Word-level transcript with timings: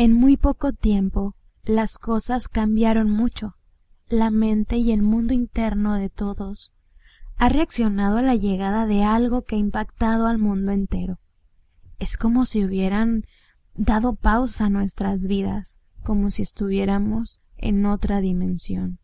En 0.00 0.14
muy 0.14 0.38
poco 0.38 0.72
tiempo 0.72 1.36
las 1.62 1.98
cosas 1.98 2.48
cambiaron 2.48 3.10
mucho. 3.10 3.56
La 4.08 4.30
mente 4.30 4.78
y 4.78 4.92
el 4.92 5.02
mundo 5.02 5.34
interno 5.34 5.96
de 5.96 6.08
todos 6.08 6.72
ha 7.36 7.50
reaccionado 7.50 8.16
a 8.16 8.22
la 8.22 8.34
llegada 8.34 8.86
de 8.86 9.04
algo 9.04 9.42
que 9.42 9.56
ha 9.56 9.58
impactado 9.58 10.26
al 10.26 10.38
mundo 10.38 10.72
entero. 10.72 11.18
Es 11.98 12.16
como 12.16 12.46
si 12.46 12.64
hubieran 12.64 13.26
dado 13.74 14.14
pausa 14.14 14.64
a 14.64 14.70
nuestras 14.70 15.26
vidas, 15.26 15.78
como 16.02 16.30
si 16.30 16.40
estuviéramos 16.40 17.42
en 17.58 17.84
otra 17.84 18.22
dimensión. 18.22 19.00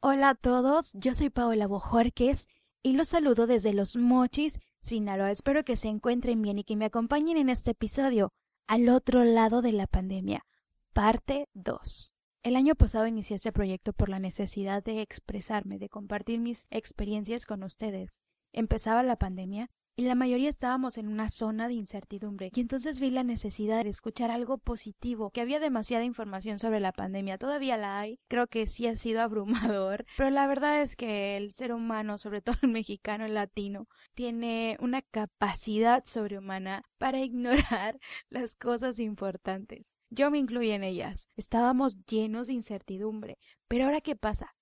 Hola 0.00 0.28
a 0.28 0.34
todos, 0.34 0.92
yo 0.92 1.14
soy 1.14 1.30
Paola 1.30 1.66
Bojorques 1.66 2.48
y 2.82 2.92
los 2.92 3.08
saludo 3.08 3.46
desde 3.46 3.72
Los 3.72 3.96
Mochis, 3.96 4.60
Sinaloa. 4.80 5.30
Espero 5.30 5.64
que 5.64 5.76
se 5.76 5.88
encuentren 5.88 6.42
bien 6.42 6.58
y 6.58 6.64
que 6.64 6.76
me 6.76 6.86
acompañen 6.86 7.36
en 7.36 7.48
este 7.48 7.72
episodio, 7.72 8.32
Al 8.66 8.88
otro 8.88 9.24
lado 9.24 9.62
de 9.62 9.72
la 9.72 9.86
pandemia, 9.86 10.46
parte 10.92 11.48
2. 11.54 12.14
El 12.42 12.56
año 12.56 12.74
pasado 12.74 13.06
inicié 13.06 13.36
este 13.36 13.52
proyecto 13.52 13.92
por 13.92 14.08
la 14.08 14.18
necesidad 14.18 14.82
de 14.82 15.02
expresarme, 15.02 15.78
de 15.78 15.88
compartir 15.88 16.40
mis 16.40 16.66
experiencias 16.70 17.46
con 17.46 17.62
ustedes. 17.62 18.20
Empezaba 18.52 19.02
la 19.02 19.16
pandemia 19.16 19.70
y 20.00 20.04
la 20.04 20.14
mayoría 20.14 20.48
estábamos 20.48 20.96
en 20.96 21.08
una 21.08 21.28
zona 21.28 21.68
de 21.68 21.74
incertidumbre 21.74 22.50
y 22.54 22.60
entonces 22.60 23.00
vi 23.00 23.10
la 23.10 23.22
necesidad 23.22 23.84
de 23.84 23.90
escuchar 23.90 24.30
algo 24.30 24.56
positivo, 24.56 25.30
que 25.30 25.42
había 25.42 25.60
demasiada 25.60 26.04
información 26.04 26.58
sobre 26.58 26.80
la 26.80 26.92
pandemia, 26.92 27.36
todavía 27.36 27.76
la 27.76 28.00
hay, 28.00 28.18
creo 28.26 28.46
que 28.46 28.66
sí 28.66 28.86
ha 28.86 28.96
sido 28.96 29.20
abrumador, 29.20 30.06
pero 30.16 30.30
la 30.30 30.46
verdad 30.46 30.80
es 30.80 30.96
que 30.96 31.36
el 31.36 31.52
ser 31.52 31.74
humano, 31.74 32.16
sobre 32.16 32.40
todo 32.40 32.56
el 32.62 32.70
mexicano, 32.70 33.26
el 33.26 33.34
latino, 33.34 33.88
tiene 34.14 34.78
una 34.80 35.02
capacidad 35.02 36.02
sobrehumana 36.06 36.82
para 36.96 37.20
ignorar 37.20 38.00
las 38.30 38.54
cosas 38.54 39.00
importantes. 39.00 39.98
Yo 40.08 40.30
me 40.30 40.38
incluyo 40.38 40.72
en 40.72 40.82
ellas. 40.82 41.28
Estábamos 41.36 42.06
llenos 42.06 42.46
de 42.46 42.54
incertidumbre, 42.54 43.36
pero 43.68 43.84
ahora 43.84 44.00
qué 44.00 44.16
pasa? 44.16 44.54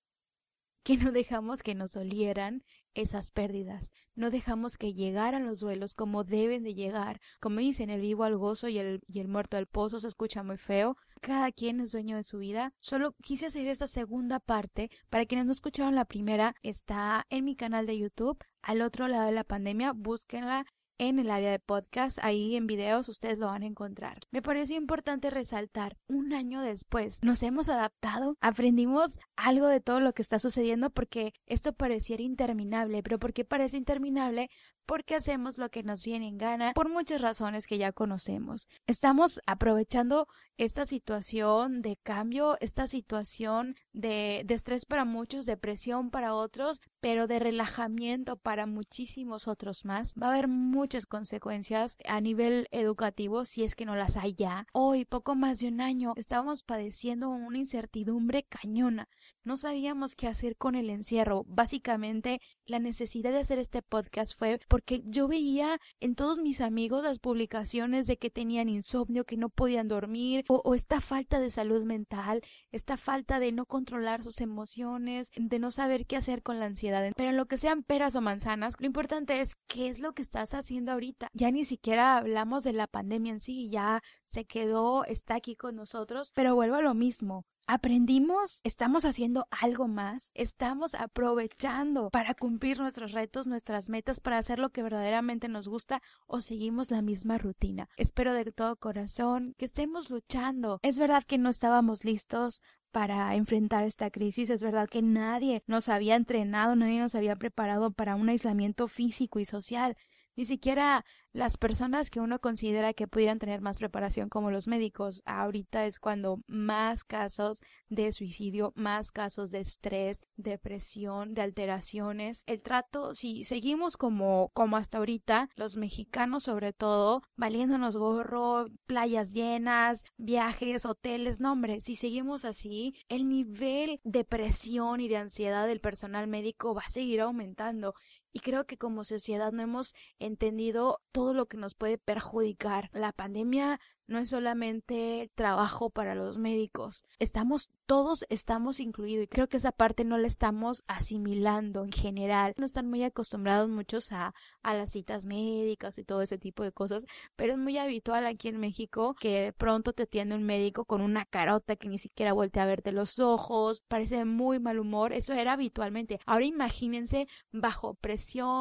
Que 0.83 0.97
no 0.97 1.11
dejamos 1.11 1.61
que 1.61 1.75
nos 1.75 1.95
olieran 1.95 2.63
esas 2.93 3.31
pérdidas. 3.31 3.93
No 4.15 4.29
dejamos 4.29 4.77
que 4.77 4.93
llegaran 4.93 5.45
los 5.45 5.59
duelos 5.59 5.93
como 5.93 6.23
deben 6.23 6.63
de 6.63 6.73
llegar. 6.73 7.19
Como 7.39 7.59
dicen, 7.59 7.89
el 7.89 8.01
vivo 8.01 8.23
al 8.23 8.37
gozo 8.37 8.67
y 8.67 8.77
el, 8.77 9.01
y 9.07 9.19
el 9.19 9.27
muerto 9.27 9.57
al 9.57 9.67
pozo 9.67 9.99
se 9.99 10.07
escucha 10.07 10.43
muy 10.43 10.57
feo. 10.57 10.97
Cada 11.21 11.51
quien 11.51 11.79
es 11.79 11.91
dueño 11.91 12.15
de 12.17 12.23
su 12.23 12.39
vida. 12.39 12.73
Solo 12.79 13.13
quise 13.21 13.47
hacer 13.47 13.67
esta 13.67 13.87
segunda 13.87 14.39
parte. 14.39 14.89
Para 15.09 15.25
quienes 15.25 15.45
no 15.45 15.51
escucharon 15.51 15.95
la 15.95 16.05
primera, 16.05 16.55
está 16.63 17.25
en 17.29 17.45
mi 17.45 17.55
canal 17.55 17.85
de 17.85 17.97
YouTube. 17.97 18.43
Al 18.61 18.81
otro 18.81 19.07
lado 19.07 19.25
de 19.25 19.31
la 19.31 19.43
pandemia, 19.43 19.93
búsquenla 19.93 20.65
en 20.99 21.17
el 21.17 21.31
área 21.31 21.49
de 21.49 21.59
podcast, 21.59 22.19
ahí 22.21 22.55
en 22.55 22.67
videos 22.67 23.09
ustedes 23.09 23.39
lo 23.39 23.47
van 23.47 23.63
a 23.63 23.67
encontrar. 23.67 24.19
Me 24.31 24.41
pareció 24.41 24.77
importante 24.77 25.31
resaltar, 25.31 25.97
un 26.07 26.33
año 26.33 26.61
después, 26.61 27.19
nos 27.23 27.41
hemos 27.41 27.69
adaptado, 27.69 28.35
aprendimos 28.41 29.17
algo 29.35 29.67
de 29.67 29.79
todo 29.79 30.01
lo 30.01 30.13
que 30.13 30.21
está 30.21 30.37
sucediendo 30.37 30.91
porque 30.91 31.33
esto 31.47 31.73
pareciera 31.73 32.21
interminable, 32.21 33.01
pero 33.01 33.17
¿por 33.17 33.33
qué 33.33 33.45
parece 33.45 33.77
interminable? 33.77 34.49
Porque 34.89 35.13
hacemos 35.13 35.59
lo 35.59 35.69
que 35.69 35.83
nos 35.83 36.03
viene 36.03 36.27
en 36.27 36.39
gana 36.39 36.73
por 36.73 36.89
muchas 36.89 37.21
razones 37.21 37.67
que 37.67 37.77
ya 37.77 37.91
conocemos. 37.91 38.67
Estamos 38.87 39.39
aprovechando 39.45 40.27
esta 40.57 40.87
situación 40.87 41.83
de 41.83 41.95
cambio, 42.01 42.57
esta 42.59 42.87
situación 42.87 43.75
de, 43.93 44.43
estrés 44.49 44.87
para 44.87 45.05
muchos, 45.05 45.45
depresión 45.45 46.09
para 46.09 46.33
otros, 46.33 46.81
pero 47.01 47.27
de 47.27 47.37
relajamiento 47.37 48.35
para 48.35 48.65
muchísimos 48.65 49.47
otros 49.47 49.85
más. 49.85 50.15
Va 50.21 50.27
a 50.27 50.31
haber 50.31 50.47
muchas 50.47 51.05
consecuencias 51.05 51.95
a 52.03 52.19
nivel 52.19 52.67
educativo 52.71 53.45
si 53.45 53.63
es 53.63 53.75
que 53.75 53.85
no 53.85 53.95
las 53.95 54.17
hay 54.17 54.33
ya. 54.33 54.65
Hoy, 54.73 55.05
poco 55.05 55.35
más 55.35 55.59
de 55.59 55.67
un 55.67 55.81
año, 55.81 56.13
estábamos 56.15 56.63
padeciendo 56.63 57.29
una 57.29 57.59
incertidumbre 57.59 58.43
cañona. 58.43 59.07
No 59.49 59.57
sabíamos 59.57 60.13
qué 60.13 60.27
hacer 60.27 60.57
con 60.57 60.75
el 60.75 60.91
encierro. 60.91 61.43
Básicamente, 61.47 62.39
la 62.67 62.77
necesidad 62.77 63.31
de 63.31 63.39
hacer 63.39 63.57
este 63.57 63.81
podcast 63.81 64.37
fue 64.37 64.59
porque 64.67 65.01
yo 65.05 65.27
veía 65.27 65.79
en 65.99 66.13
todos 66.13 66.37
mis 66.37 66.61
amigos 66.61 67.01
las 67.01 67.17
publicaciones 67.17 68.05
de 68.05 68.17
que 68.17 68.29
tenían 68.29 68.69
insomnio, 68.69 69.25
que 69.25 69.37
no 69.37 69.49
podían 69.49 69.87
dormir, 69.87 70.45
o, 70.49 70.75
esta 70.75 71.01
falta 71.01 71.39
de 71.39 71.49
salud 71.49 71.83
mental, 71.83 72.41
esta 72.71 72.95
falta 72.95 73.39
de 73.39 73.51
no 73.51 73.65
controlar 73.65 74.21
sus 74.21 74.39
emociones, 74.39 75.31
de 75.35 75.57
no 75.57 75.71
saber 75.71 76.05
qué 76.05 76.17
hacer 76.17 76.43
con 76.43 76.59
la 76.59 76.67
ansiedad. 76.67 77.11
Pero 77.15 77.31
en 77.31 77.37
lo 77.37 77.47
que 77.47 77.57
sean 77.57 77.81
peras 77.81 78.15
o 78.15 78.21
manzanas, 78.21 78.75
lo 78.77 78.85
importante 78.85 79.41
es 79.41 79.55
qué 79.65 79.89
es 79.89 79.99
lo 79.99 80.13
que 80.13 80.21
estás 80.21 80.53
haciendo 80.53 80.91
ahorita. 80.91 81.29
Ya 81.33 81.49
ni 81.49 81.65
siquiera 81.65 82.17
hablamos 82.17 82.63
de 82.63 82.73
la 82.73 82.85
pandemia 82.85 83.33
en 83.33 83.39
sí, 83.39 83.71
ya 83.71 84.03
se 84.25 84.45
quedó, 84.45 85.05
está 85.05 85.33
aquí 85.33 85.55
con 85.55 85.75
nosotros, 85.75 86.33
pero 86.35 86.53
vuelvo 86.53 86.75
a 86.75 86.83
lo 86.83 86.93
mismo. 86.93 87.47
¿Aprendimos? 87.71 88.61
¿Estamos 88.63 89.05
haciendo 89.05 89.45
algo 89.51 89.87
más? 89.87 90.31
¿Estamos 90.33 90.95
aprovechando 90.95 92.09
para 92.09 92.33
cumplir 92.33 92.79
nuestros 92.79 93.11
retos, 93.11 93.45
nuestras 93.45 93.89
metas, 93.89 94.21
para 94.21 94.39
hacer 94.39 94.57
lo 94.57 94.71
que 94.71 94.81
verdaderamente 94.81 95.49
nos 95.49 95.67
gusta 95.67 96.01
o 96.25 96.41
seguimos 96.41 96.89
la 96.89 97.03
misma 97.03 97.37
rutina? 97.37 97.87
Espero 97.95 98.33
de 98.33 98.45
todo 98.45 98.75
corazón 98.75 99.53
que 99.55 99.65
estemos 99.65 100.09
luchando. 100.09 100.79
Es 100.81 100.97
verdad 100.97 101.23
que 101.23 101.37
no 101.37 101.49
estábamos 101.49 102.03
listos 102.03 102.63
para 102.91 103.35
enfrentar 103.35 103.83
esta 103.83 104.09
crisis. 104.09 104.49
Es 104.49 104.63
verdad 104.63 104.89
que 104.89 105.03
nadie 105.03 105.63
nos 105.67 105.89
había 105.89 106.15
entrenado, 106.15 106.75
nadie 106.75 106.99
nos 106.99 107.13
había 107.13 107.35
preparado 107.35 107.91
para 107.91 108.15
un 108.15 108.29
aislamiento 108.29 108.87
físico 108.87 109.39
y 109.39 109.45
social. 109.45 109.95
Ni 110.39 110.45
siquiera 110.45 111.03
las 111.33 111.57
personas 111.57 112.09
que 112.09 112.21
uno 112.21 112.39
considera 112.39 112.93
que 112.93 113.07
pudieran 113.07 113.39
tener 113.39 113.59
más 113.61 113.77
preparación 113.77 114.29
como 114.29 114.51
los 114.51 114.67
médicos. 114.67 115.21
Ahorita 115.25 115.85
es 115.85 115.99
cuando 115.99 116.39
más 116.47 117.03
casos 117.03 117.61
de 117.89 118.11
suicidio, 118.13 118.71
más 118.75 119.11
casos 119.11 119.51
de 119.51 119.59
estrés, 119.59 120.25
depresión, 120.37 121.33
de 121.33 121.41
alteraciones. 121.41 122.43
El 122.47 122.63
trato, 122.63 123.13
si 123.13 123.43
seguimos 123.43 123.97
como, 123.97 124.49
como 124.53 124.77
hasta 124.77 124.97
ahorita, 124.99 125.49
los 125.55 125.75
mexicanos 125.75 126.43
sobre 126.43 126.73
todo, 126.73 127.21
valiéndonos 127.35 127.97
gorro, 127.97 128.67
playas 128.85 129.33
llenas, 129.33 130.03
viajes, 130.17 130.85
hoteles, 130.85 131.41
no 131.41 131.51
hombre, 131.51 131.81
si 131.81 131.95
seguimos 131.95 132.45
así, 132.45 132.95
el 133.09 133.27
nivel 133.27 133.99
de 134.03 134.23
presión 134.23 135.01
y 135.01 135.09
de 135.09 135.17
ansiedad 135.17 135.67
del 135.67 135.81
personal 135.81 136.27
médico 136.27 136.73
va 136.73 136.83
a 136.85 136.89
seguir 136.89 137.21
aumentando 137.21 137.93
y 138.33 138.39
creo 138.39 138.65
que 138.65 138.77
como 138.77 139.03
sociedad 139.03 139.51
no 139.51 139.61
hemos 139.61 139.93
entendido 140.19 141.01
todo 141.11 141.33
lo 141.33 141.47
que 141.47 141.57
nos 141.57 141.75
puede 141.75 141.97
perjudicar. 141.97 142.89
La 142.93 143.11
pandemia 143.11 143.79
no 144.09 144.17
es 144.17 144.29
solamente 144.29 145.31
trabajo 145.35 145.91
para 145.91 146.15
los 146.15 146.37
médicos. 146.37 147.05
Estamos, 147.19 147.69
todos 147.85 148.25
estamos 148.29 148.79
incluidos 148.79 149.25
y 149.25 149.27
creo 149.27 149.47
que 149.47 149.57
esa 149.57 149.71
parte 149.71 150.03
no 150.03 150.17
la 150.17 150.27
estamos 150.27 150.83
asimilando 150.87 151.83
en 151.83 151.91
general. 151.91 152.55
No 152.57 152.65
están 152.65 152.89
muy 152.89 153.03
acostumbrados 153.03 153.69
muchos 153.69 154.11
a, 154.11 154.33
a 154.63 154.73
las 154.73 154.91
citas 154.91 155.25
médicas 155.25 155.97
y 155.99 156.03
todo 156.03 156.23
ese 156.23 156.39
tipo 156.39 156.63
de 156.63 156.71
cosas, 156.71 157.05
pero 157.35 157.53
es 157.53 157.59
muy 157.59 157.77
habitual 157.77 158.25
aquí 158.25 158.47
en 158.47 158.59
México 158.59 159.13
que 159.19 159.53
pronto 159.55 159.93
te 159.93 160.03
atiende 160.03 160.35
un 160.35 160.43
médico 160.43 160.85
con 160.85 161.01
una 161.01 161.25
carota 161.25 161.75
que 161.75 161.87
ni 161.87 161.99
siquiera 161.99 162.33
voltea 162.33 162.63
a 162.63 162.67
verte 162.67 162.91
los 162.91 163.19
ojos, 163.19 163.83
parece 163.87 164.17
de 164.17 164.25
muy 164.25 164.59
mal 164.59 164.79
humor. 164.79 165.13
Eso 165.13 165.33
era 165.33 165.53
habitualmente. 165.53 166.19
Ahora 166.25 166.45
imagínense 166.45 167.27
bajo 167.51 167.93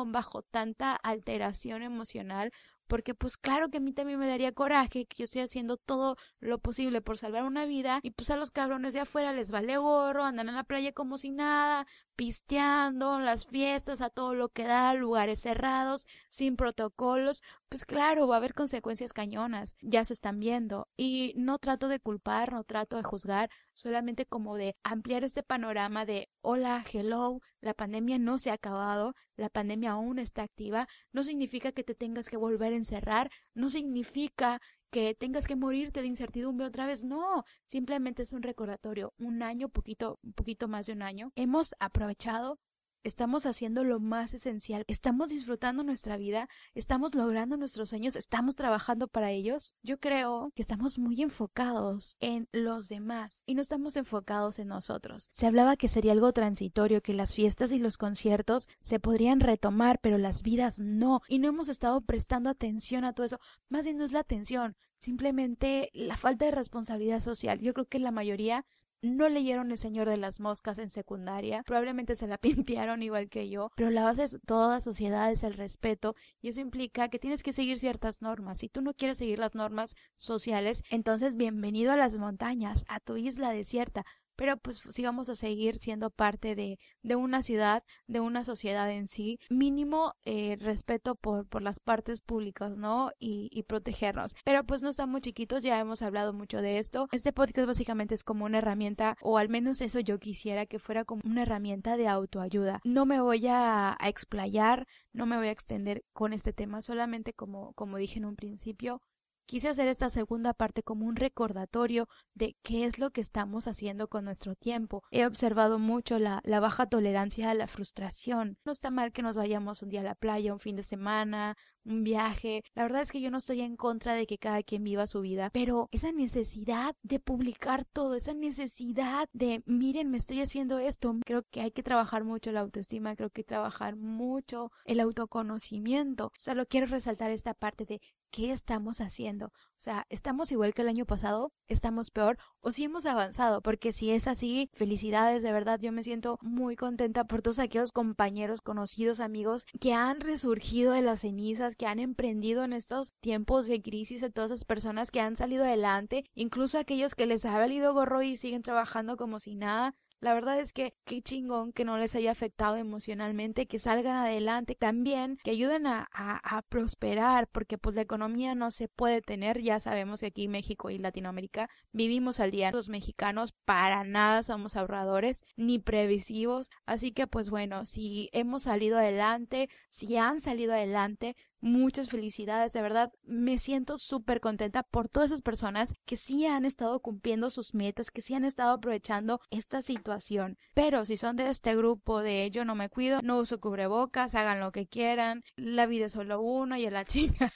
bajo 0.06 0.42
tanta 0.42 0.94
alteración 0.94 1.82
emocional 1.82 2.52
porque 2.88 3.14
pues 3.14 3.36
claro 3.36 3.68
que 3.68 3.76
a 3.76 3.80
mí 3.80 3.92
también 3.92 4.18
me 4.18 4.26
daría 4.26 4.52
coraje 4.52 5.06
que 5.06 5.16
yo 5.18 5.24
estoy 5.26 5.42
haciendo 5.42 5.76
todo 5.76 6.16
lo 6.40 6.58
posible 6.58 7.02
por 7.02 7.18
salvar 7.18 7.44
una 7.44 7.66
vida 7.66 8.00
y 8.02 8.10
pues 8.10 8.30
a 8.30 8.36
los 8.36 8.50
cabrones 8.50 8.94
de 8.94 9.00
afuera 9.00 9.32
les 9.32 9.50
vale 9.50 9.76
gorro, 9.76 10.24
andan 10.24 10.48
en 10.48 10.56
la 10.56 10.64
playa 10.64 10.92
como 10.92 11.18
si 11.18 11.30
nada, 11.30 11.86
pisteando, 12.16 13.20
las 13.20 13.46
fiestas 13.46 14.00
a 14.00 14.10
todo 14.10 14.34
lo 14.34 14.48
que 14.48 14.64
da, 14.64 14.94
lugares 14.94 15.40
cerrados, 15.40 16.06
sin 16.30 16.56
protocolos, 16.56 17.42
pues 17.68 17.84
claro, 17.84 18.26
va 18.26 18.36
a 18.36 18.38
haber 18.38 18.54
consecuencias 18.54 19.12
cañonas, 19.12 19.76
ya 19.82 20.04
se 20.04 20.14
están 20.14 20.40
viendo. 20.40 20.88
Y 20.96 21.34
no 21.36 21.58
trato 21.58 21.88
de 21.88 22.00
culpar, 22.00 22.52
no 22.52 22.64
trato 22.64 22.96
de 22.96 23.02
juzgar, 23.02 23.50
solamente 23.78 24.26
como 24.26 24.56
de 24.56 24.74
ampliar 24.82 25.22
este 25.22 25.44
panorama 25.44 26.04
de 26.04 26.28
hola, 26.40 26.84
hello, 26.92 27.40
la 27.60 27.74
pandemia 27.74 28.18
no 28.18 28.38
se 28.38 28.50
ha 28.50 28.54
acabado, 28.54 29.14
la 29.36 29.50
pandemia 29.50 29.92
aún 29.92 30.18
está 30.18 30.42
activa, 30.42 30.88
no 31.12 31.22
significa 31.22 31.70
que 31.70 31.84
te 31.84 31.94
tengas 31.94 32.28
que 32.28 32.36
volver 32.36 32.72
a 32.72 32.76
encerrar, 32.76 33.30
no 33.54 33.70
significa 33.70 34.60
que 34.90 35.14
tengas 35.14 35.46
que 35.46 35.54
morirte 35.54 36.00
de 36.00 36.08
incertidumbre 36.08 36.66
otra 36.66 36.86
vez. 36.86 37.04
No, 37.04 37.44
simplemente 37.66 38.22
es 38.22 38.32
un 38.32 38.42
recordatorio. 38.42 39.12
Un 39.18 39.42
año, 39.44 39.68
poquito, 39.68 40.18
un 40.22 40.32
poquito 40.32 40.66
más 40.66 40.86
de 40.86 40.94
un 40.94 41.02
año. 41.02 41.30
Hemos 41.36 41.74
aprovechado 41.78 42.58
estamos 43.02 43.46
haciendo 43.46 43.84
lo 43.84 44.00
más 44.00 44.34
esencial, 44.34 44.84
estamos 44.88 45.30
disfrutando 45.30 45.82
nuestra 45.82 46.16
vida, 46.16 46.48
estamos 46.74 47.14
logrando 47.14 47.56
nuestros 47.56 47.88
sueños, 47.90 48.16
estamos 48.16 48.56
trabajando 48.56 49.08
para 49.08 49.30
ellos. 49.30 49.74
Yo 49.82 49.98
creo 49.98 50.52
que 50.54 50.62
estamos 50.62 50.98
muy 50.98 51.22
enfocados 51.22 52.16
en 52.20 52.48
los 52.52 52.88
demás 52.88 53.42
y 53.46 53.54
no 53.54 53.62
estamos 53.62 53.96
enfocados 53.96 54.58
en 54.58 54.68
nosotros. 54.68 55.28
Se 55.32 55.46
hablaba 55.46 55.76
que 55.76 55.88
sería 55.88 56.12
algo 56.12 56.32
transitorio, 56.32 57.02
que 57.02 57.14
las 57.14 57.34
fiestas 57.34 57.72
y 57.72 57.78
los 57.78 57.96
conciertos 57.96 58.68
se 58.82 59.00
podrían 59.00 59.40
retomar, 59.40 60.00
pero 60.00 60.18
las 60.18 60.42
vidas 60.42 60.78
no, 60.78 61.22
y 61.28 61.38
no 61.38 61.48
hemos 61.48 61.68
estado 61.68 62.00
prestando 62.00 62.50
atención 62.50 63.04
a 63.04 63.12
todo 63.12 63.26
eso. 63.26 63.40
Más 63.68 63.84
bien 63.84 63.98
no 63.98 64.04
es 64.04 64.12
la 64.12 64.20
atención, 64.20 64.76
simplemente 64.98 65.90
la 65.92 66.16
falta 66.16 66.44
de 66.44 66.50
responsabilidad 66.50 67.20
social. 67.20 67.60
Yo 67.60 67.72
creo 67.72 67.86
que 67.86 67.98
la 67.98 68.10
mayoría 68.10 68.66
no 69.02 69.28
leyeron 69.28 69.70
El 69.70 69.78
Señor 69.78 70.08
de 70.08 70.16
las 70.16 70.40
Moscas 70.40 70.78
en 70.78 70.90
secundaria, 70.90 71.62
probablemente 71.64 72.14
se 72.16 72.26
la 72.26 72.38
pintearon 72.38 73.02
igual 73.02 73.28
que 73.28 73.48
yo, 73.48 73.70
pero 73.76 73.90
la 73.90 74.04
base 74.04 74.26
de 74.26 74.38
toda 74.40 74.80
sociedad 74.80 75.30
es 75.30 75.42
el 75.42 75.54
respeto 75.54 76.14
y 76.40 76.48
eso 76.48 76.60
implica 76.60 77.08
que 77.08 77.18
tienes 77.18 77.42
que 77.42 77.52
seguir 77.52 77.78
ciertas 77.78 78.22
normas. 78.22 78.58
Si 78.58 78.68
tú 78.68 78.82
no 78.82 78.94
quieres 78.94 79.18
seguir 79.18 79.38
las 79.38 79.54
normas 79.54 79.94
sociales, 80.16 80.82
entonces 80.90 81.36
bienvenido 81.36 81.92
a 81.92 81.96
las 81.96 82.16
montañas, 82.16 82.84
a 82.88 83.00
tu 83.00 83.16
isla 83.16 83.50
desierta, 83.50 84.04
pero 84.38 84.56
pues 84.56 84.80
sí 84.88 85.02
vamos 85.02 85.28
a 85.28 85.34
seguir 85.34 85.78
siendo 85.78 86.10
parte 86.10 86.54
de, 86.54 86.78
de 87.02 87.16
una 87.16 87.42
ciudad, 87.42 87.82
de 88.06 88.20
una 88.20 88.44
sociedad 88.44 88.88
en 88.88 89.08
sí, 89.08 89.40
mínimo 89.50 90.14
eh, 90.24 90.56
respeto 90.60 91.16
por, 91.16 91.48
por 91.48 91.60
las 91.60 91.80
partes 91.80 92.20
públicas, 92.20 92.76
¿no? 92.76 93.10
Y, 93.18 93.48
y 93.50 93.64
protegernos. 93.64 94.36
Pero 94.44 94.62
pues 94.62 94.80
no 94.80 94.90
estamos 94.90 95.22
chiquitos, 95.22 95.64
ya 95.64 95.80
hemos 95.80 96.02
hablado 96.02 96.32
mucho 96.32 96.62
de 96.62 96.78
esto. 96.78 97.08
Este 97.10 97.32
podcast 97.32 97.66
básicamente 97.66 98.14
es 98.14 98.22
como 98.22 98.44
una 98.44 98.58
herramienta, 98.58 99.16
o 99.22 99.38
al 99.38 99.48
menos 99.48 99.80
eso 99.80 99.98
yo 99.98 100.20
quisiera 100.20 100.66
que 100.66 100.78
fuera 100.78 101.04
como 101.04 101.20
una 101.24 101.42
herramienta 101.42 101.96
de 101.96 102.06
autoayuda. 102.06 102.80
No 102.84 103.06
me 103.06 103.20
voy 103.20 103.44
a, 103.48 103.96
a 103.98 104.08
explayar, 104.08 104.86
no 105.12 105.26
me 105.26 105.36
voy 105.36 105.48
a 105.48 105.50
extender 105.52 106.04
con 106.12 106.32
este 106.32 106.52
tema, 106.52 106.80
solamente 106.80 107.32
como, 107.32 107.72
como 107.72 107.96
dije 107.96 108.20
en 108.20 108.24
un 108.24 108.36
principio, 108.36 109.02
Quise 109.48 109.70
hacer 109.70 109.88
esta 109.88 110.10
segunda 110.10 110.52
parte 110.52 110.82
como 110.82 111.06
un 111.06 111.16
recordatorio 111.16 112.06
de 112.34 112.54
qué 112.62 112.84
es 112.84 112.98
lo 112.98 113.12
que 113.12 113.22
estamos 113.22 113.66
haciendo 113.66 114.06
con 114.08 114.26
nuestro 114.26 114.54
tiempo. 114.54 115.02
He 115.10 115.24
observado 115.24 115.78
mucho 115.78 116.18
la, 116.18 116.42
baja 116.60 116.84
tolerancia 116.84 117.50
a 117.50 117.54
la 117.54 117.66
frustración. 117.66 118.58
No 118.66 118.72
está 118.72 118.90
mal 118.90 119.10
que 119.10 119.22
nos 119.22 119.36
vayamos 119.36 119.80
un 119.80 119.88
día 119.88 120.00
a 120.00 120.04
la 120.04 120.16
playa, 120.16 120.52
un 120.52 120.60
fin 120.60 120.76
de 120.76 120.82
semana, 120.82 121.56
un 121.88 122.04
viaje. 122.04 122.62
La 122.74 122.82
verdad 122.82 123.02
es 123.02 123.10
que 123.10 123.20
yo 123.20 123.30
no 123.30 123.38
estoy 123.38 123.62
en 123.62 123.76
contra 123.76 124.14
de 124.14 124.26
que 124.26 124.38
cada 124.38 124.62
quien 124.62 124.84
viva 124.84 125.06
su 125.06 125.20
vida, 125.20 125.50
pero 125.52 125.88
esa 125.90 126.12
necesidad 126.12 126.94
de 127.02 127.18
publicar 127.18 127.84
todo, 127.84 128.14
esa 128.14 128.34
necesidad 128.34 129.28
de 129.32 129.62
miren, 129.66 130.10
me 130.10 130.18
estoy 130.18 130.40
haciendo 130.40 130.78
esto, 130.78 131.14
creo 131.24 131.42
que 131.50 131.60
hay 131.60 131.70
que 131.70 131.82
trabajar 131.82 132.24
mucho 132.24 132.52
la 132.52 132.60
autoestima, 132.60 133.16
creo 133.16 133.30
que 133.30 133.44
trabajar 133.44 133.96
mucho 133.96 134.70
el 134.84 135.00
autoconocimiento. 135.00 136.32
Solo 136.36 136.66
quiero 136.66 136.86
resaltar 136.86 137.30
esta 137.30 137.54
parte 137.54 137.84
de 137.84 138.00
qué 138.30 138.52
estamos 138.52 139.00
haciendo. 139.00 139.46
O 139.46 139.80
sea, 139.80 140.06
¿estamos 140.08 140.52
igual 140.52 140.74
que 140.74 140.82
el 140.82 140.88
año 140.88 141.06
pasado? 141.06 141.52
¿Estamos 141.66 142.10
peor? 142.10 142.38
¿O 142.60 142.70
si 142.70 142.84
hemos 142.84 143.06
avanzado? 143.06 143.62
Porque 143.62 143.92
si 143.92 144.10
es 144.10 144.26
así, 144.26 144.68
felicidades, 144.72 145.42
de 145.42 145.52
verdad, 145.52 145.78
yo 145.80 145.92
me 145.92 146.02
siento 146.02 146.38
muy 146.42 146.76
contenta 146.76 147.24
por 147.24 147.42
todos 147.42 147.58
aquellos 147.58 147.92
compañeros, 147.92 148.60
conocidos, 148.60 149.20
amigos 149.20 149.66
que 149.80 149.94
han 149.94 150.20
resurgido 150.20 150.92
de 150.92 151.02
las 151.02 151.20
cenizas, 151.20 151.76
que 151.78 151.86
han 151.86 151.98
emprendido 151.98 152.64
en 152.64 152.74
estos 152.74 153.14
tiempos 153.20 153.66
de 153.66 153.80
crisis, 153.80 154.20
de 154.20 154.30
todas 154.30 154.50
esas 154.50 154.64
personas 154.64 155.10
que 155.10 155.20
han 155.20 155.36
salido 155.36 155.64
adelante, 155.64 156.24
incluso 156.34 156.78
aquellos 156.78 157.14
que 157.14 157.26
les 157.26 157.44
ha 157.44 157.56
valido 157.56 157.94
gorro 157.94 158.22
y 158.22 158.36
siguen 158.36 158.62
trabajando 158.62 159.16
como 159.16 159.40
si 159.40 159.54
nada. 159.54 159.94
La 160.20 160.34
verdad 160.34 160.58
es 160.58 160.72
que 160.72 160.94
qué 161.04 161.22
chingón 161.22 161.72
que 161.72 161.84
no 161.84 161.96
les 161.96 162.16
haya 162.16 162.32
afectado 162.32 162.74
emocionalmente, 162.74 163.66
que 163.66 163.78
salgan 163.78 164.16
adelante 164.16 164.74
también, 164.74 165.38
que 165.44 165.52
ayuden 165.52 165.86
a, 165.86 166.08
a, 166.10 166.62
prosperar, 166.62 167.46
porque 167.46 167.78
pues 167.78 167.94
la 167.94 168.02
economía 168.02 168.56
no 168.56 168.72
se 168.72 168.88
puede 168.88 169.22
tener, 169.22 169.62
ya 169.62 169.78
sabemos 169.78 170.18
que 170.18 170.26
aquí 170.26 170.48
México 170.48 170.90
y 170.90 170.98
Latinoamérica 170.98 171.70
vivimos 171.92 172.40
al 172.40 172.50
día. 172.50 172.72
Los 172.72 172.88
mexicanos 172.88 173.54
para 173.64 174.02
nada 174.02 174.42
somos 174.42 174.74
ahorradores 174.74 175.44
ni 175.56 175.78
previsivos, 175.78 176.68
así 176.84 177.12
que 177.12 177.28
pues 177.28 177.48
bueno, 177.48 177.86
si 177.86 178.28
hemos 178.32 178.64
salido 178.64 178.98
adelante, 178.98 179.70
si 179.88 180.16
han 180.16 180.40
salido 180.40 180.72
adelante, 180.72 181.36
muchas 181.60 182.08
felicidades, 182.08 182.72
de 182.72 182.82
verdad 182.82 183.10
me 183.24 183.58
siento 183.58 183.96
súper 183.96 184.40
contenta 184.40 184.82
por 184.82 185.08
todas 185.08 185.30
esas 185.30 185.42
personas 185.42 185.94
que 186.06 186.16
sí 186.16 186.46
han 186.46 186.64
estado 186.64 187.00
cumpliendo 187.00 187.50
sus 187.50 187.74
metas, 187.74 188.10
que 188.10 188.22
sí 188.22 188.34
han 188.34 188.44
estado 188.44 188.72
aprovechando 188.72 189.40
esta 189.50 189.82
situación. 189.82 190.56
Pero 190.74 191.04
si 191.04 191.16
son 191.16 191.36
de 191.36 191.48
este 191.48 191.76
grupo 191.76 192.20
de 192.20 192.50
yo 192.50 192.64
no 192.64 192.74
me 192.74 192.88
cuido, 192.88 193.20
no 193.22 193.38
uso 193.38 193.60
cubrebocas, 193.60 194.34
hagan 194.34 194.60
lo 194.60 194.72
que 194.72 194.86
quieran, 194.86 195.42
la 195.56 195.86
vida 195.86 196.06
es 196.06 196.12
solo 196.12 196.40
una 196.40 196.78
y 196.78 196.86
a 196.86 196.90
la 196.90 197.04
chica. 197.04 197.52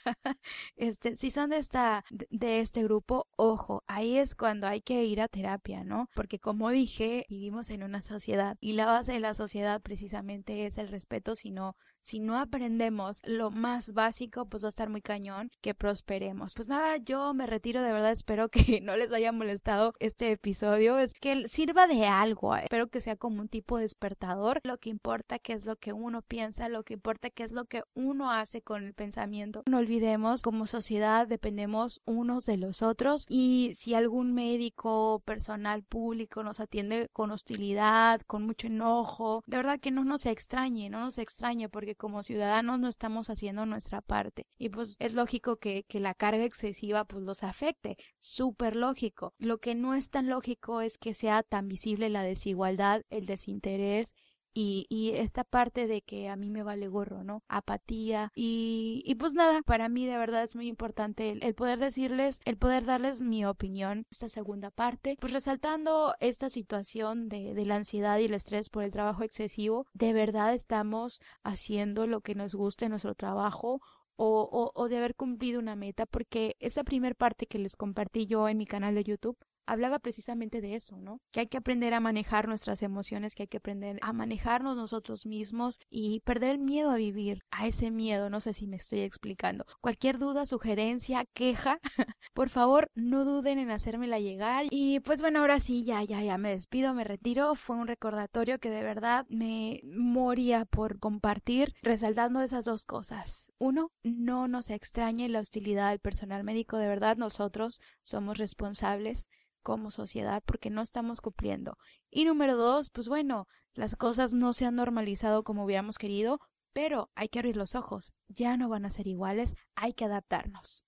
este, 0.75 1.15
si 1.15 1.31
son 1.31 1.49
de 1.49 1.57
esta 1.57 2.03
de 2.29 2.59
este 2.59 2.83
grupo, 2.83 3.27
ojo, 3.37 3.83
ahí 3.87 4.17
es 4.17 4.35
cuando 4.35 4.67
hay 4.67 4.81
que 4.81 5.03
ir 5.05 5.21
a 5.21 5.27
terapia, 5.27 5.83
¿no? 5.83 6.07
Porque 6.15 6.39
como 6.39 6.69
dije, 6.69 7.25
vivimos 7.29 7.69
en 7.69 7.83
una 7.83 8.01
sociedad 8.01 8.57
y 8.59 8.73
la 8.73 8.85
base 8.85 9.13
de 9.13 9.19
la 9.19 9.33
sociedad 9.33 9.81
precisamente 9.81 10.65
es 10.65 10.77
el 10.77 10.87
respeto, 10.87 11.35
sino 11.35 11.75
si 12.03 12.19
no 12.19 12.37
aprendemos 12.37 13.21
lo 13.23 13.49
más 13.49 13.93
básico, 13.93 14.45
pues 14.45 14.61
va 14.61 14.67
a 14.67 14.69
estar 14.69 14.89
muy 14.89 15.01
cañón 15.01 15.49
que 15.61 15.73
prosperemos. 15.73 16.53
Pues 16.55 16.67
nada, 16.67 16.97
yo 16.97 17.33
me 17.33 17.47
retiro, 17.47 17.81
de 17.81 17.93
verdad 17.93 18.11
espero 18.11 18.49
que 18.49 18.81
no 18.83 18.95
les 18.97 19.11
haya 19.11 19.31
molestado 19.31 19.93
este 19.99 20.31
episodio, 20.31 20.99
es 20.99 21.13
que 21.13 21.47
sirva 21.47 21.87
de 21.87 22.05
algo, 22.05 22.55
eh. 22.55 22.63
espero 22.63 22.87
que 22.87 23.01
sea 23.01 23.15
como 23.15 23.41
un 23.41 23.47
tipo 23.47 23.77
despertador. 23.77 24.59
Lo 24.63 24.77
que 24.77 24.89
importa 24.89 25.39
que 25.39 25.53
es 25.53 25.65
lo 25.65 25.77
que 25.77 25.93
uno 25.93 26.21
piensa, 26.21 26.69
lo 26.69 26.83
que 26.83 26.93
importa 26.93 27.29
que 27.29 27.43
es 27.43 27.51
lo 27.51 27.65
que 27.65 27.83
uno 27.93 28.31
hace 28.31 28.61
con 28.61 28.83
el 28.83 28.93
pensamiento. 28.93 29.63
No 29.65 29.77
olvidemos, 29.77 30.41
como 30.41 30.67
sociedad 30.67 31.27
dependemos 31.27 32.01
unos 32.05 32.45
de 32.45 32.57
los 32.57 32.81
otros 32.81 33.25
y 33.29 33.73
si 33.75 33.93
algún 33.93 34.33
médico, 34.33 35.21
personal 35.25 35.83
público 35.83 36.43
nos 36.43 36.59
atiende 36.59 37.07
con 37.13 37.31
hostilidad, 37.31 38.21
con 38.21 38.43
mucho 38.43 38.67
enojo, 38.67 39.43
de 39.47 39.57
verdad 39.57 39.79
que 39.79 39.91
no 39.91 40.03
nos 40.03 40.25
extrañe, 40.25 40.89
no 40.89 40.99
nos 40.99 41.17
extrañe 41.17 41.69
porque 41.69 41.92
como 41.95 42.23
ciudadanos 42.23 42.79
no 42.79 42.87
estamos 42.87 43.29
haciendo 43.29 43.65
nuestra 43.65 44.01
parte. 44.01 44.47
Y 44.57 44.69
pues 44.69 44.95
es 44.99 45.13
lógico 45.13 45.57
que, 45.57 45.83
que 45.87 45.99
la 45.99 46.13
carga 46.13 46.43
excesiva 46.43 47.05
pues 47.05 47.23
los 47.23 47.43
afecte, 47.43 47.97
súper 48.19 48.75
lógico. 48.75 49.33
Lo 49.37 49.59
que 49.59 49.75
no 49.75 49.93
es 49.93 50.09
tan 50.09 50.29
lógico 50.29 50.81
es 50.81 50.97
que 50.97 51.13
sea 51.13 51.43
tan 51.43 51.67
visible 51.67 52.09
la 52.09 52.23
desigualdad, 52.23 53.03
el 53.09 53.25
desinterés 53.25 54.15
y, 54.53 54.85
y 54.89 55.11
esta 55.11 55.43
parte 55.43 55.87
de 55.87 56.01
que 56.01 56.29
a 56.29 56.35
mí 56.35 56.49
me 56.49 56.63
vale 56.63 56.87
gorro, 56.87 57.23
¿no? 57.23 57.43
Apatía 57.47 58.31
y, 58.35 59.01
y 59.05 59.15
pues 59.15 59.33
nada, 59.33 59.61
para 59.63 59.89
mí 59.89 60.05
de 60.05 60.17
verdad 60.17 60.43
es 60.43 60.55
muy 60.55 60.67
importante 60.67 61.31
el, 61.31 61.55
poder 61.55 61.79
decirles, 61.79 62.39
el 62.45 62.57
poder 62.57 62.85
darles 62.85 63.21
mi 63.21 63.45
opinión, 63.45 64.05
esta 64.11 64.29
segunda 64.29 64.71
parte, 64.71 65.17
pues 65.19 65.33
resaltando 65.33 66.15
esta 66.19 66.49
situación 66.49 67.29
de, 67.29 67.53
la 67.65 67.75
ansiedad 67.75 68.19
y 68.19 68.25
el 68.25 68.33
estrés 68.33 68.69
por 68.69 68.83
el 68.83 68.91
trabajo 68.91 69.23
excesivo, 69.23 69.87
de 69.93 70.13
verdad 70.13 70.53
estamos 70.53 71.21
haciendo 71.43 72.07
lo 72.07 72.21
que 72.21 72.35
nos 72.35 72.55
guste 72.55 72.85
en 72.85 72.91
nuestro 72.91 73.15
trabajo 73.15 73.81
o, 74.15 74.41
o, 74.41 74.71
o, 74.75 74.89
de 74.89 74.97
haber 74.97 75.15
cumplido 75.15 75.59
una 75.59 75.75
meta, 75.75 76.05
porque 76.05 76.55
esa 76.59 76.83
primer 76.83 77.15
parte 77.15 77.47
que 77.47 77.57
les 77.57 77.75
compartí 77.75 78.25
yo 78.25 78.47
en 78.49 78.57
mi 78.57 78.65
canal 78.65 78.95
de 78.95 79.03
YouTube 79.03 79.37
hablaba 79.65 79.99
precisamente 79.99 80.61
de 80.61 80.75
eso, 80.75 80.99
¿no? 80.99 81.21
Que 81.31 81.41
hay 81.41 81.47
que 81.47 81.57
aprender 81.57 81.93
a 81.93 81.99
manejar 81.99 82.47
nuestras 82.47 82.81
emociones, 82.83 83.35
que 83.35 83.43
hay 83.43 83.47
que 83.47 83.57
aprender 83.57 83.99
a 84.01 84.13
manejarnos 84.13 84.75
nosotros 84.75 85.25
mismos 85.25 85.79
y 85.89 86.21
perder 86.21 86.51
el 86.51 86.59
miedo 86.59 86.91
a 86.91 86.95
vivir, 86.95 87.41
a 87.51 87.67
ese 87.67 87.91
miedo, 87.91 88.29
no 88.29 88.41
sé 88.41 88.53
si 88.53 88.67
me 88.67 88.77
estoy 88.77 88.99
explicando. 89.01 89.65
Cualquier 89.81 90.17
duda, 90.17 90.45
sugerencia, 90.45 91.25
queja, 91.33 91.77
por 92.33 92.49
favor, 92.49 92.89
no 92.95 93.25
duden 93.25 93.59
en 93.59 93.71
hacérmela 93.71 94.19
llegar. 94.19 94.65
Y 94.69 94.99
pues 95.01 95.21
bueno, 95.21 95.39
ahora 95.39 95.59
sí, 95.59 95.83
ya, 95.83 96.03
ya, 96.03 96.21
ya 96.21 96.37
me 96.37 96.51
despido, 96.51 96.93
me 96.93 97.03
retiro. 97.03 97.55
Fue 97.55 97.75
un 97.75 97.87
recordatorio 97.87 98.59
que 98.59 98.69
de 98.69 98.83
verdad 98.83 99.25
me 99.29 99.81
moría 99.83 100.65
por 100.65 100.99
compartir, 100.99 101.73
resaltando 101.81 102.41
esas 102.41 102.65
dos 102.65 102.85
cosas. 102.85 103.51
Uno, 103.59 103.91
no 104.03 104.47
nos 104.47 104.69
extrañe 104.69 105.29
la 105.29 105.39
hostilidad 105.39 105.89
del 105.89 105.99
personal 105.99 106.43
médico, 106.43 106.77
de 106.77 106.87
verdad 106.87 107.17
nosotros 107.17 107.79
somos 108.01 108.37
responsables 108.37 109.29
como 109.63 109.89
sociedad 109.89 110.43
porque 110.45 110.69
no 110.69 110.81
estamos 110.81 111.21
cumpliendo. 111.21 111.77
Y 112.11 112.25
número 112.25 112.55
dos, 112.57 112.89
pues 112.91 113.07
bueno, 113.07 113.47
las 113.73 113.95
cosas 113.95 114.33
no 114.33 114.53
se 114.53 114.65
han 114.65 114.75
normalizado 114.75 115.43
como 115.43 115.65
hubiéramos 115.65 115.97
querido, 115.97 116.39
pero 116.73 117.09
hay 117.15 117.29
que 117.29 117.39
abrir 117.39 117.55
los 117.55 117.75
ojos, 117.75 118.13
ya 118.27 118.57
no 118.57 118.69
van 118.69 118.85
a 118.85 118.89
ser 118.89 119.07
iguales, 119.07 119.55
hay 119.75 119.93
que 119.93 120.05
adaptarnos. 120.05 120.85